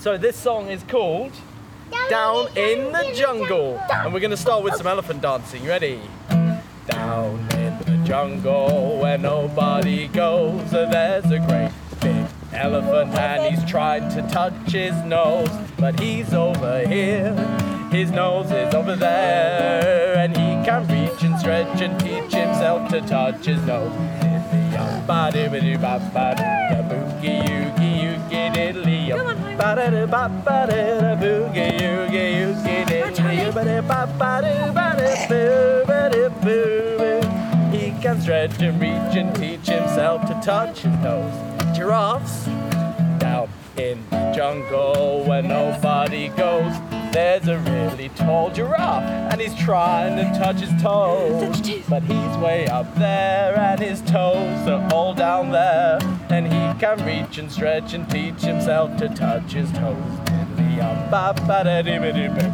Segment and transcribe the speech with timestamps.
[0.00, 1.30] So this song is called
[2.08, 3.78] Down in the Jungle.
[3.92, 5.66] And we're going to start with some elephant dancing.
[5.66, 6.00] Ready?
[6.86, 14.08] Down in the jungle where nobody goes, there's a great big elephant and he's trying
[14.14, 17.34] to touch his nose, but he's over here.
[17.92, 23.02] His nose is over there, and he can reach and stretch and teach himself to
[23.02, 23.92] touch his nose.
[26.90, 28.99] Boogie, oogie, oogie, diddly,
[29.60, 30.00] Come on, Homer.
[30.10, 37.20] Ba-da-da-ba-ba-da-da, boogie, oogie, oogie, diddly, ba-da-ba-ba-da-ba-da-boo, ba-da-boo, boo.
[37.70, 41.32] He can stretch and reach and teach himself to touch his nose.
[41.76, 42.46] Giraffes
[43.18, 46.72] down in the jungle where nobody goes.
[47.12, 50.38] There's a really tall giraffe and he's trying to toes.
[50.38, 51.60] Touch his toes.
[51.88, 55.09] But he's way up there and his toes are all
[56.80, 60.12] can reach and stretch and teach himself to touch his toes.
[60.24, 62.50] Diddly-um, ba-ba-da-dee-ba-dee-boo.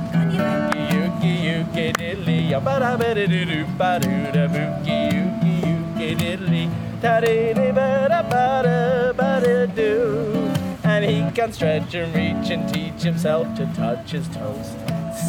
[0.92, 5.52] Yuki yuki diddly yum ba da ba da doo doo ba doo da bookie yuki
[5.68, 6.64] yuki diddly
[7.00, 10.50] da dee dee ba da ba da ba da doo.
[10.82, 14.68] And he can stretch and reach and teach himself to touch his toes.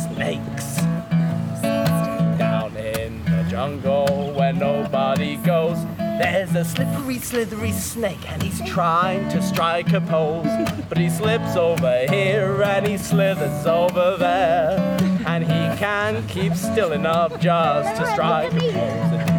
[0.02, 0.57] Snakes
[6.18, 10.48] There's a slippery, slithery snake, and he's trying to strike a pose.
[10.90, 14.98] But he slips over here and he slithers over there.
[15.28, 19.38] And he can keep still enough just to strike a pose.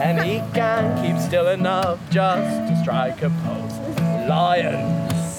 [0.00, 3.65] And he can keep still enough just to strike a pose.
[4.28, 5.38] Lions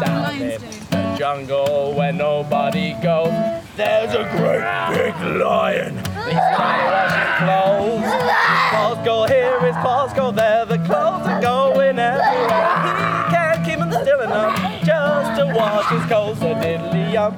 [0.00, 3.32] down Lions in the jungle where nobody goes.
[3.76, 4.64] There's a great
[4.96, 5.96] big lion.
[5.96, 8.02] He's trying to his clothes.
[8.02, 10.64] His paws go here, his paws go there.
[10.64, 12.70] The clothes are going everywhere.
[12.86, 12.92] He
[13.34, 16.38] can't keep them still enough just to wash his clothes.
[16.38, 17.36] So diddly yum,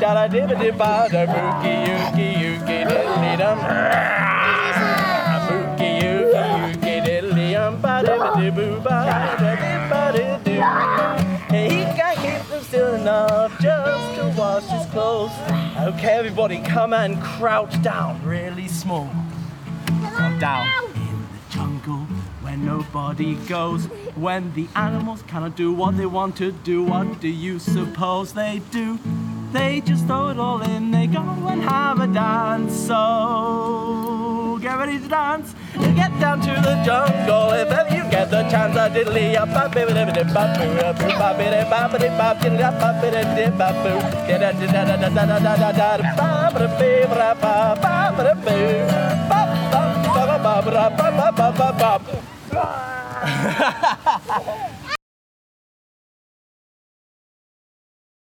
[0.00, 3.58] da da dibba dibba da boogie yuki yuki diddly dum.
[5.48, 8.93] Boogie yuki yuki diddly um ba dibba dibba
[15.24, 19.10] Okay, everybody, come and crouch down, really small.
[20.38, 22.00] Down in the jungle
[22.42, 23.86] where nobody goes.
[24.16, 28.60] When the animals cannot do what they want to do, what do you suppose they
[28.70, 28.98] do?
[29.52, 32.74] They just throw it all in, they go and have a dance.
[32.74, 35.54] So get ready to dance.
[35.74, 38.76] Get down to the jungle if ever you get the chance.
[38.76, 40.68] Up, a bibby dibby dib bop boo
[41.20, 43.02] bop biddy bop biddy bop up, bop
[43.40, 43.74] dib bop
[46.78, 48.68] bee ba ba ba ba da boo.
[51.38, 52.02] Bop bop